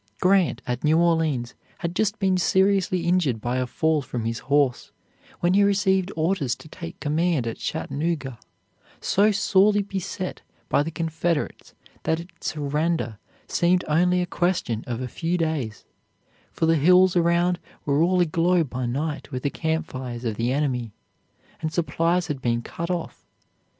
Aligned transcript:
Grant 0.19 0.63
at 0.65 0.83
New 0.83 0.97
Orleans 0.97 1.53
had 1.77 1.95
just 1.95 2.17
been 2.17 2.35
seriously 2.35 3.01
injured 3.05 3.39
by 3.39 3.57
a 3.57 3.67
fall 3.67 4.01
from 4.01 4.25
his 4.25 4.39
horse, 4.39 4.91
when 5.41 5.53
he 5.53 5.61
received 5.63 6.11
orders 6.15 6.55
to 6.55 6.67
take 6.67 6.99
command 6.99 7.45
at 7.45 7.59
Chattanooga, 7.59 8.39
so 8.99 9.29
sorely 9.31 9.83
beset 9.83 10.41
by 10.69 10.81
the 10.81 10.89
Confederates 10.89 11.75
that 12.01 12.19
its 12.19 12.47
surrender 12.47 13.19
seemed 13.47 13.85
only 13.87 14.23
a 14.23 14.25
question 14.25 14.83
of 14.87 15.01
a 15.01 15.07
few 15.07 15.37
days; 15.37 15.85
for 16.51 16.65
the 16.65 16.77
hills 16.77 17.15
around 17.15 17.59
were 17.85 18.01
all 18.01 18.19
aglow 18.21 18.63
by 18.63 18.87
night 18.87 19.31
with 19.31 19.43
the 19.43 19.51
camp 19.51 19.85
fires 19.85 20.25
of 20.25 20.35
the 20.35 20.51
enemy, 20.51 20.95
and 21.61 21.71
supplies 21.71 22.25
had 22.25 22.41
been 22.41 22.63
cut 22.63 22.89
off. 22.89 23.27